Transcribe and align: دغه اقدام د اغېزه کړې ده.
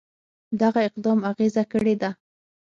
دغه 0.61 0.79
اقدام 0.87 1.17
د 1.23 1.25
اغېزه 1.31 1.63
کړې 1.71 1.95
ده. 2.01 2.09